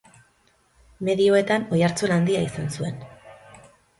Medioetan 1.09 1.67
oihartzun 1.77 2.15
handia 2.17 2.43
izan 2.47 2.75
zuen. 2.79 2.99